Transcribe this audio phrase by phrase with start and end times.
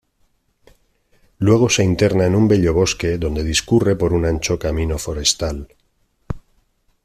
[1.37, 5.67] Luego se interna en un bello bosque donde discurre por un ancho camino forestal.